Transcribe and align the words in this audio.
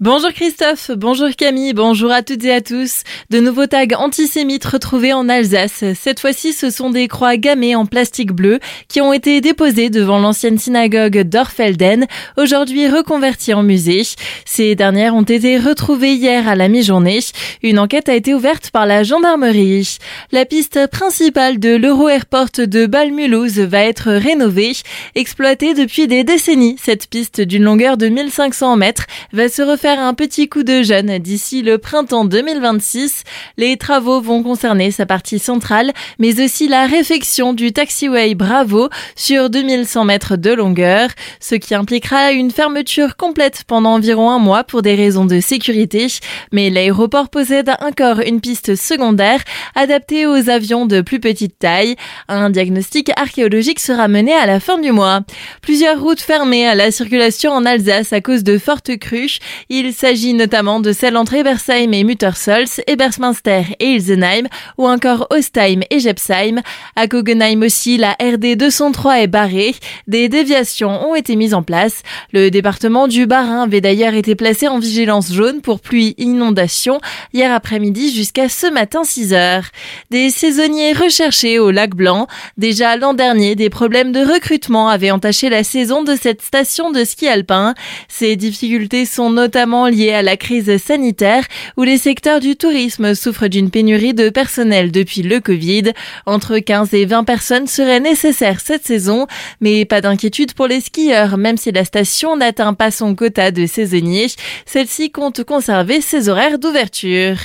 Bonjour 0.00 0.32
Christophe, 0.32 0.92
bonjour 0.94 1.30
Camille, 1.36 1.72
bonjour 1.72 2.12
à 2.12 2.22
toutes 2.22 2.44
et 2.44 2.52
à 2.52 2.60
tous. 2.60 3.02
De 3.30 3.40
nouveaux 3.40 3.66
tags 3.66 3.98
antisémites 3.98 4.64
retrouvés 4.64 5.12
en 5.12 5.28
Alsace. 5.28 5.82
Cette 6.00 6.20
fois-ci, 6.20 6.52
ce 6.52 6.70
sont 6.70 6.90
des 6.90 7.08
croix 7.08 7.36
gammées 7.36 7.74
en 7.74 7.84
plastique 7.84 8.30
bleu 8.30 8.60
qui 8.86 9.00
ont 9.00 9.12
été 9.12 9.40
déposées 9.40 9.90
devant 9.90 10.20
l'ancienne 10.20 10.56
synagogue 10.56 11.22
d'Orfelden, 11.22 12.06
aujourd'hui 12.36 12.86
reconvertie 12.86 13.52
en 13.52 13.64
musée. 13.64 14.04
Ces 14.44 14.76
dernières 14.76 15.16
ont 15.16 15.22
été 15.22 15.58
retrouvées 15.58 16.14
hier 16.14 16.46
à 16.46 16.54
la 16.54 16.68
mi-journée. 16.68 17.18
Une 17.64 17.80
enquête 17.80 18.08
a 18.08 18.14
été 18.14 18.34
ouverte 18.34 18.70
par 18.70 18.86
la 18.86 19.02
gendarmerie. 19.02 19.98
La 20.30 20.44
piste 20.44 20.86
principale 20.92 21.58
de 21.58 21.74
l'Euro 21.74 22.08
Airport 22.08 22.50
de 22.56 22.86
Bâle-Mulhouse 22.86 23.58
va 23.58 23.82
être 23.82 24.12
rénovée. 24.12 24.76
Exploitée 25.16 25.74
depuis 25.74 26.06
des 26.06 26.22
décennies, 26.22 26.76
cette 26.80 27.08
piste 27.08 27.40
d'une 27.40 27.64
longueur 27.64 27.96
de 27.96 28.06
1500 28.06 28.76
mètres 28.76 29.06
va 29.32 29.48
se 29.48 29.62
refaire 29.62 29.87
un 29.96 30.12
petit 30.12 30.48
coup 30.50 30.64
de 30.64 30.82
jeune 30.82 31.18
d'ici 31.18 31.62
le 31.62 31.78
printemps 31.78 32.26
2026. 32.26 33.22
Les 33.56 33.78
travaux 33.78 34.20
vont 34.20 34.42
concerner 34.42 34.90
sa 34.90 35.06
partie 35.06 35.38
centrale, 35.38 35.92
mais 36.18 36.42
aussi 36.42 36.68
la 36.68 36.86
réfection 36.86 37.54
du 37.54 37.72
taxiway 37.72 38.34
Bravo 38.34 38.90
sur 39.16 39.48
2100 39.48 40.04
mètres 40.04 40.36
de 40.36 40.50
longueur, 40.50 41.08
ce 41.40 41.54
qui 41.54 41.74
impliquera 41.74 42.32
une 42.32 42.50
fermeture 42.50 43.16
complète 43.16 43.64
pendant 43.66 43.94
environ 43.94 44.30
un 44.30 44.38
mois 44.38 44.64
pour 44.64 44.82
des 44.82 44.94
raisons 44.94 45.24
de 45.24 45.40
sécurité. 45.40 46.08
Mais 46.52 46.68
l'aéroport 46.68 47.30
possède 47.30 47.70
encore 47.80 48.20
une 48.20 48.42
piste 48.42 48.74
secondaire 48.74 49.42
adaptée 49.74 50.26
aux 50.26 50.50
avions 50.50 50.84
de 50.84 51.00
plus 51.00 51.20
petite 51.20 51.58
taille. 51.58 51.96
Un 52.28 52.50
diagnostic 52.50 53.10
archéologique 53.16 53.80
sera 53.80 54.08
mené 54.08 54.34
à 54.34 54.44
la 54.44 54.60
fin 54.60 54.78
du 54.78 54.92
mois. 54.92 55.20
Plusieurs 55.62 56.00
routes 56.00 56.20
fermées 56.20 56.66
à 56.66 56.74
la 56.74 56.90
circulation 56.90 57.52
en 57.52 57.64
Alsace 57.64 58.12
à 58.12 58.20
cause 58.20 58.42
de 58.42 58.58
fortes 58.58 58.96
crues. 58.98 59.38
Il 59.68 59.77
s'agit 59.92 60.34
notamment 60.34 60.80
de 60.80 60.92
celles 60.92 61.16
entre 61.16 61.34
Ebersheim 61.34 61.92
et 61.92 62.04
Muttersols, 62.04 62.82
Ebersminster 62.86 63.62
et 63.80 63.92
Ilsenheim, 63.92 64.46
ou 64.76 64.86
encore 64.86 65.26
Ostheim 65.30 65.80
et 65.90 66.00
Jepsheim. 66.00 66.60
À 66.96 67.06
Kogenheim 67.06 67.62
aussi, 67.62 67.96
la 67.96 68.12
RD 68.20 68.56
203 68.56 69.20
est 69.20 69.26
barrée. 69.26 69.74
Des 70.06 70.28
déviations 70.28 71.08
ont 71.08 71.14
été 71.14 71.36
mises 71.36 71.54
en 71.54 71.62
place. 71.62 72.02
Le 72.32 72.50
département 72.50 73.08
du 73.08 73.26
Bas-Rhin 73.26 73.62
avait 73.62 73.80
d'ailleurs 73.80 74.14
été 74.14 74.34
placé 74.34 74.68
en 74.68 74.78
vigilance 74.78 75.32
jaune 75.32 75.60
pour 75.60 75.80
pluie 75.80 76.14
inondation 76.18 77.00
hier 77.32 77.52
après-midi 77.52 78.12
jusqu'à 78.14 78.48
ce 78.48 78.70
matin 78.70 79.04
6 79.04 79.34
heures. 79.34 79.64
Des 80.10 80.30
saisonniers 80.30 80.92
recherchés 80.92 81.58
au 81.58 81.70
lac 81.70 81.94
Blanc. 81.94 82.26
Déjà 82.56 82.96
l'an 82.96 83.14
dernier, 83.14 83.54
des 83.54 83.70
problèmes 83.70 84.12
de 84.12 84.20
recrutement 84.20 84.88
avaient 84.88 85.10
entaché 85.10 85.48
la 85.48 85.64
saison 85.64 86.02
de 86.02 86.16
cette 86.16 86.42
station 86.42 86.90
de 86.90 87.04
ski 87.04 87.28
alpin. 87.28 87.74
Ces 88.08 88.36
difficultés 88.36 89.04
sont 89.04 89.30
notamment 89.30 89.67
lié 89.68 90.12
à 90.12 90.22
la 90.22 90.36
crise 90.36 90.78
sanitaire 90.78 91.44
où 91.76 91.82
les 91.82 91.98
secteurs 91.98 92.40
du 92.40 92.56
tourisme 92.56 93.14
souffrent 93.14 93.48
d'une 93.48 93.70
pénurie 93.70 94.14
de 94.14 94.30
personnel 94.30 94.90
depuis 94.90 95.22
le 95.22 95.40
Covid. 95.40 95.92
Entre 96.26 96.58
15 96.58 96.94
et 96.94 97.04
20 97.04 97.24
personnes 97.24 97.66
seraient 97.66 98.00
nécessaires 98.00 98.60
cette 98.60 98.86
saison, 98.86 99.26
mais 99.60 99.84
pas 99.84 100.00
d'inquiétude 100.00 100.54
pour 100.54 100.66
les 100.66 100.80
skieurs, 100.80 101.36
même 101.36 101.58
si 101.58 101.70
la 101.70 101.84
station 101.84 102.36
n'atteint 102.36 102.72
pas 102.72 102.90
son 102.90 103.14
quota 103.14 103.50
de 103.50 103.66
saisonniers. 103.66 104.28
Celle-ci 104.64 105.10
compte 105.10 105.44
conserver 105.44 106.00
ses 106.00 106.28
horaires 106.28 106.58
d'ouverture. 106.58 107.36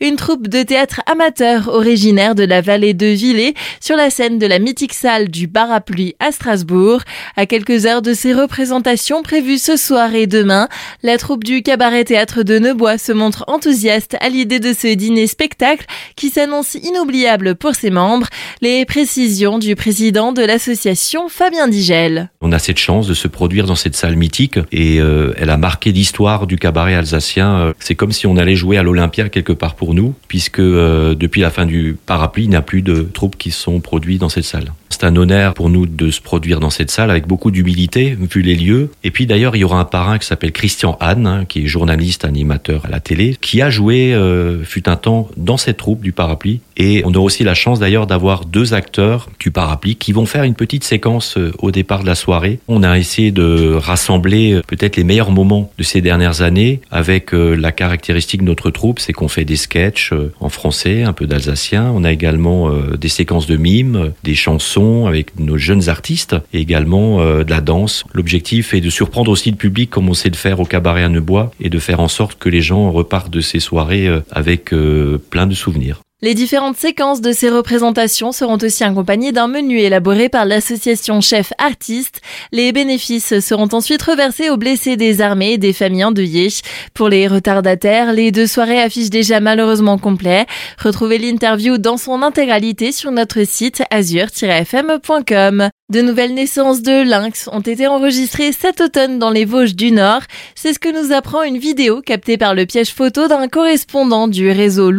Une 0.00 0.16
troupe 0.16 0.48
de 0.48 0.62
théâtre 0.62 1.00
amateur 1.10 1.68
originaire 1.68 2.34
de 2.34 2.44
la 2.44 2.60
vallée 2.60 2.94
de 2.94 3.06
Villers 3.06 3.54
sur 3.80 3.96
la 3.96 4.10
scène 4.10 4.38
de 4.38 4.46
la 4.46 4.58
mythique 4.58 4.94
salle 4.94 5.28
du 5.28 5.48
Parapluie 5.48 6.14
à 6.18 6.32
Strasbourg. 6.32 7.00
À 7.36 7.46
quelques 7.46 7.86
heures 7.86 8.02
de 8.02 8.12
ses 8.12 8.34
représentations 8.34 9.22
prévues 9.22 9.58
ce 9.58 9.76
soir 9.76 10.14
et 10.14 10.26
demain, 10.26 10.68
la 11.02 11.16
troupe 11.16 11.44
du 11.44 11.61
cabaret 11.62 12.04
théâtre 12.04 12.42
de 12.42 12.58
Neubois 12.58 12.98
se 12.98 13.12
montre 13.12 13.44
enthousiaste 13.46 14.16
à 14.20 14.28
l'idée 14.28 14.60
de 14.60 14.72
ce 14.72 14.94
dîner 14.94 15.26
spectacle 15.26 15.86
qui 16.16 16.28
s'annonce 16.28 16.74
inoubliable 16.74 17.54
pour 17.54 17.74
ses 17.74 17.90
membres. 17.90 18.28
Les 18.60 18.84
précisions 18.84 19.58
du 19.58 19.76
président 19.76 20.32
de 20.32 20.42
l'association 20.42 21.28
Fabien 21.28 21.68
Digel. 21.68 22.30
On 22.40 22.52
a 22.52 22.58
cette 22.58 22.78
chance 22.78 23.06
de 23.06 23.14
se 23.14 23.28
produire 23.28 23.66
dans 23.66 23.74
cette 23.74 23.96
salle 23.96 24.16
mythique 24.16 24.58
et 24.70 25.00
euh, 25.00 25.32
elle 25.36 25.50
a 25.50 25.56
marqué 25.56 25.92
l'histoire 25.92 26.46
du 26.46 26.56
cabaret 26.56 26.94
alsacien. 26.94 27.56
Euh, 27.56 27.72
c'est 27.78 27.94
comme 27.94 28.12
si 28.12 28.26
on 28.26 28.36
allait 28.36 28.56
jouer 28.56 28.78
à 28.78 28.82
l'Olympia 28.82 29.28
quelque 29.28 29.52
part 29.52 29.74
pour 29.74 29.94
nous 29.94 30.14
puisque 30.28 30.58
euh, 30.58 31.14
depuis 31.14 31.40
la 31.40 31.50
fin 31.50 31.66
du 31.66 31.96
parapluie, 32.06 32.44
il 32.44 32.50
n'y 32.50 32.56
a 32.56 32.62
plus 32.62 32.82
de 32.82 33.02
troupes 33.02 33.36
qui 33.36 33.50
sont 33.50 33.80
produites 33.80 34.20
dans 34.20 34.28
cette 34.28 34.44
salle. 34.44 34.72
Un 35.04 35.16
honneur 35.16 35.54
pour 35.54 35.68
nous 35.68 35.86
de 35.86 36.12
se 36.12 36.20
produire 36.20 36.60
dans 36.60 36.70
cette 36.70 36.92
salle 36.92 37.10
avec 37.10 37.26
beaucoup 37.26 37.50
d'humilité, 37.50 38.16
vu 38.30 38.40
les 38.40 38.54
lieux. 38.54 38.90
Et 39.02 39.10
puis 39.10 39.26
d'ailleurs, 39.26 39.56
il 39.56 39.58
y 39.58 39.64
aura 39.64 39.80
un 39.80 39.84
parrain 39.84 40.16
qui 40.16 40.26
s'appelle 40.28 40.52
Christian 40.52 40.96
Hahn, 41.00 41.26
hein, 41.26 41.44
qui 41.44 41.64
est 41.64 41.66
journaliste, 41.66 42.24
animateur 42.24 42.86
à 42.86 42.88
la 42.88 43.00
télé, 43.00 43.36
qui 43.40 43.62
a 43.62 43.68
joué, 43.68 44.14
euh, 44.14 44.62
fut 44.62 44.88
un 44.88 44.94
temps, 44.94 45.28
dans 45.36 45.56
cette 45.56 45.78
troupe 45.78 46.02
du 46.02 46.12
parapluie. 46.12 46.60
Et 46.76 47.02
on 47.04 47.12
aura 47.14 47.24
aussi 47.24 47.42
la 47.42 47.54
chance 47.54 47.80
d'ailleurs 47.80 48.06
d'avoir 48.06 48.44
deux 48.44 48.74
acteurs 48.74 49.28
du 49.40 49.50
parapluie 49.50 49.96
qui 49.96 50.12
vont 50.12 50.24
faire 50.24 50.44
une 50.44 50.54
petite 50.54 50.84
séquence 50.84 51.36
euh, 51.36 51.50
au 51.58 51.72
départ 51.72 52.02
de 52.02 52.06
la 52.06 52.14
soirée. 52.14 52.60
On 52.68 52.84
a 52.84 52.96
essayé 52.96 53.32
de 53.32 53.74
rassembler 53.74 54.52
euh, 54.52 54.62
peut-être 54.64 54.96
les 54.96 55.04
meilleurs 55.04 55.32
moments 55.32 55.72
de 55.78 55.82
ces 55.82 56.00
dernières 56.00 56.42
années 56.42 56.80
avec 56.92 57.32
la 57.32 57.72
caractéristique 57.72 58.42
de 58.42 58.46
notre 58.46 58.70
troupe, 58.70 59.00
c'est 59.00 59.12
qu'on 59.12 59.28
fait 59.28 59.44
des 59.44 59.56
sketchs 59.56 60.12
en 60.38 60.48
français, 60.48 61.02
un 61.02 61.12
peu 61.12 61.26
d'alsacien. 61.26 61.90
On 61.94 62.04
a 62.04 62.12
également 62.12 62.70
des 62.98 63.08
séquences 63.08 63.46
de 63.46 63.56
mimes, 63.56 64.12
des 64.22 64.34
chansons 64.34 64.91
avec 65.06 65.38
nos 65.38 65.56
jeunes 65.56 65.88
artistes 65.88 66.36
et 66.52 66.60
également 66.60 67.20
euh, 67.20 67.44
de 67.44 67.50
la 67.50 67.60
danse. 67.60 68.04
L'objectif 68.12 68.74
est 68.74 68.80
de 68.80 68.90
surprendre 68.90 69.30
aussi 69.30 69.50
le 69.50 69.56
public 69.56 69.90
comme 69.90 70.08
on 70.08 70.14
sait 70.14 70.30
le 70.30 70.36
faire 70.36 70.60
au 70.60 70.64
cabaret 70.64 71.02
à 71.02 71.08
Neubois 71.08 71.50
et 71.60 71.70
de 71.70 71.78
faire 71.78 72.00
en 72.00 72.08
sorte 72.08 72.38
que 72.38 72.48
les 72.48 72.62
gens 72.62 72.90
repartent 72.90 73.32
de 73.32 73.40
ces 73.40 73.60
soirées 73.60 74.06
euh, 74.06 74.20
avec 74.30 74.72
euh, 74.72 75.18
plein 75.30 75.46
de 75.46 75.54
souvenirs. 75.54 76.00
Les 76.24 76.34
différentes 76.34 76.76
séquences 76.76 77.20
de 77.20 77.32
ces 77.32 77.50
représentations 77.50 78.30
seront 78.30 78.58
aussi 78.62 78.84
accompagnées 78.84 79.32
d'un 79.32 79.48
menu 79.48 79.80
élaboré 79.80 80.28
par 80.28 80.44
l'association 80.44 81.20
Chef 81.20 81.52
Artistes. 81.58 82.20
Les 82.52 82.70
bénéfices 82.70 83.40
seront 83.40 83.68
ensuite 83.72 84.02
reversés 84.02 84.48
aux 84.48 84.56
blessés 84.56 84.96
des 84.96 85.20
armées 85.20 85.54
et 85.54 85.58
des 85.58 85.72
familles 85.72 86.04
endeuillées. 86.04 86.50
Pour 86.94 87.08
les 87.08 87.26
retardataires, 87.26 88.12
les 88.12 88.30
deux 88.30 88.46
soirées 88.46 88.80
affichent 88.80 89.10
déjà 89.10 89.40
malheureusement 89.40 89.98
complet. 89.98 90.46
Retrouvez 90.78 91.18
l'interview 91.18 91.76
dans 91.76 91.96
son 91.96 92.22
intégralité 92.22 92.92
sur 92.92 93.10
notre 93.10 93.44
site 93.44 93.82
azur-fm.com. 93.90 95.70
De 95.90 96.00
nouvelles 96.00 96.32
naissances 96.32 96.80
de 96.80 97.02
lynx 97.02 97.50
ont 97.52 97.60
été 97.60 97.86
enregistrées 97.86 98.52
cet 98.52 98.80
automne 98.80 99.18
dans 99.18 99.28
les 99.28 99.44
Vosges 99.44 99.74
du 99.74 99.90
Nord. 99.90 100.22
C'est 100.54 100.72
ce 100.72 100.78
que 100.78 100.88
nous 100.88 101.12
apprend 101.12 101.42
une 101.42 101.58
vidéo 101.58 102.00
captée 102.00 102.38
par 102.38 102.54
le 102.54 102.64
piège 102.64 102.94
photo 102.94 103.28
d'un 103.28 103.48
correspondant 103.48 104.28
du 104.28 104.50
réseau 104.50 104.90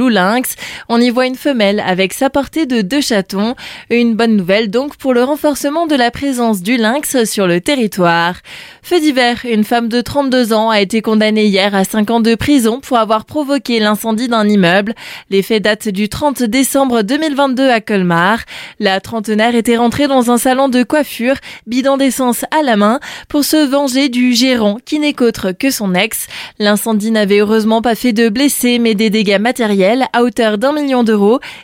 y 1.00 1.10
voit 1.14 1.28
une 1.28 1.36
femelle 1.36 1.82
avec 1.86 2.12
sa 2.12 2.30
portée 2.30 2.66
de 2.66 2.82
deux 2.82 3.00
chatons. 3.00 3.56
Une 3.92 4.16
bonne 4.16 4.36
nouvelle 4.36 4.70
donc 4.72 4.98
pour 4.98 5.14
le 5.14 5.24
renforcement 5.24 5.86
de 5.86 5.96
la 5.96 6.10
présence 6.10 6.62
du 6.62 6.76
lynx 6.76 7.24
sur 7.26 7.46
le 7.46 7.62
territoire. 7.62 8.36
Fait 8.82 9.00
divers, 9.00 9.46
une 9.46 9.64
femme 9.64 9.90
de 9.90 10.02
32 10.02 10.54
ans 10.54 10.72
a 10.72 10.82
été 10.82 11.02
condamnée 11.02 11.46
hier 11.46 11.74
à 11.76 11.84
5 11.84 12.10
ans 12.10 12.20
de 12.20 12.34
prison 12.36 12.82
pour 12.82 12.98
avoir 12.98 13.26
provoqué 13.26 13.80
l'incendie 13.80 14.28
d'un 14.28 14.50
immeuble. 14.50 14.96
Les 15.30 15.44
faits 15.44 15.64
datent 15.64 15.88
du 15.88 16.10
30 16.10 16.44
décembre 16.44 17.04
2022 17.04 17.70
à 17.70 17.80
Colmar. 17.80 18.40
La 18.80 19.00
trentenaire 19.00 19.56
était 19.56 19.78
rentrée 19.78 20.08
dans 20.08 20.32
un 20.32 20.38
salon 20.38 20.68
de 20.68 20.82
coiffure, 20.82 21.36
bidon 21.68 21.98
d'essence 21.98 22.44
à 22.50 22.64
la 22.64 22.76
main, 22.76 23.00
pour 23.30 23.44
se 23.46 23.58
venger 23.58 24.10
du 24.10 24.34
gérant 24.34 24.78
qui 24.84 25.00
n'est 25.00 25.14
qu'autre 25.14 25.52
que 25.52 25.70
son 25.70 25.94
ex. 25.94 26.26
L'incendie 26.58 27.12
n'avait 27.12 27.40
heureusement 27.40 27.84
pas 27.84 27.96
fait 27.96 28.14
de 28.14 28.30
blessés, 28.30 28.80
mais 28.80 28.96
des 28.96 29.12
dégâts 29.12 29.40
matériels 29.40 30.06
à 30.12 30.24
hauteur 30.24 30.58
d'un 30.58 30.74
million 30.74 31.03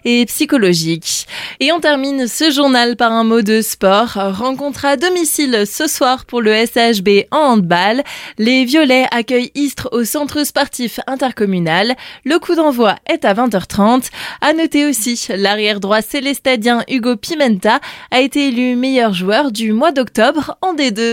et 0.05 0.25
psychologiques. 0.25 1.27
Et 1.59 1.71
on 1.71 1.79
termine 1.79 2.27
ce 2.27 2.51
journal 2.51 2.95
par 2.95 3.11
un 3.11 3.23
mot 3.23 3.41
de 3.41 3.61
sport. 3.61 4.13
Rencontre 4.13 4.85
à 4.85 4.97
domicile 4.97 5.63
ce 5.65 5.87
soir 5.87 6.25
pour 6.25 6.41
le 6.41 6.53
SHB 6.53 7.25
en 7.31 7.53
handball. 7.53 8.03
Les 8.37 8.65
Violets 8.65 9.07
accueillent 9.11 9.51
Istres 9.55 9.89
au 9.91 10.03
centre 10.03 10.43
sportif 10.43 10.99
intercommunal. 11.07 11.95
Le 12.25 12.39
coup 12.39 12.55
d'envoi 12.55 12.95
est 13.07 13.25
à 13.25 13.33
20h30. 13.33 14.09
À 14.41 14.53
noter 14.53 14.85
aussi, 14.85 15.27
l'arrière 15.35 15.79
droit 15.79 16.01
célestadien 16.01 16.83
Hugo 16.89 17.15
Pimenta 17.15 17.79
a 18.11 18.19
été 18.19 18.47
élu 18.47 18.75
meilleur 18.75 19.13
joueur 19.13 19.51
du 19.51 19.73
mois 19.73 19.91
d'octobre 19.91 20.57
en 20.61 20.73
D2. 20.73 20.99